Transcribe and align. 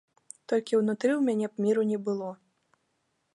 Толькі 0.53 0.79
ўнутры 0.79 1.11
ў 1.17 1.19
мяне 1.27 1.47
б 1.51 1.67
міру 1.67 1.83
не 1.91 1.99
было. 2.09 2.31